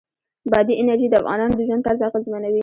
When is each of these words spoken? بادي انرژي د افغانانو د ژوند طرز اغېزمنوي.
بادي 0.51 0.73
انرژي 0.81 1.07
د 1.09 1.15
افغانانو 1.21 1.57
د 1.57 1.61
ژوند 1.67 1.85
طرز 1.87 2.01
اغېزمنوي. 2.07 2.59